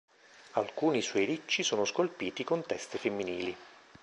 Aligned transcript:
Alcuni 0.53 0.99
suoi 1.03 1.25
ricci 1.25 1.61
sono 1.61 1.85
scolpiti 1.85 2.43
con 2.43 2.63
teste 2.65 2.97
femminili. 2.97 3.55